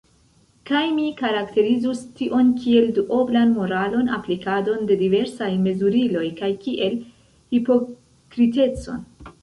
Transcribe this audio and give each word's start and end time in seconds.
Kaj 0.69 0.79
mi 0.99 1.03
karakterizus 1.19 2.01
tion 2.21 2.49
kiel 2.63 2.89
duoblan 2.97 3.53
moralon, 3.59 4.11
aplikadon 4.19 4.91
de 4.93 4.99
diversaj 5.05 5.53
mezuriloj 5.69 6.27
kaj 6.43 6.53
kiel 6.69 7.01
hipokritecon. 7.57 9.11